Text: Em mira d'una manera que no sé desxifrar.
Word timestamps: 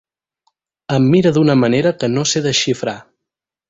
Em 0.95 1.05
mira 1.13 1.33
d'una 1.37 1.59
manera 1.67 1.95
que 2.01 2.13
no 2.17 2.27
sé 2.35 2.45
desxifrar. 2.51 3.01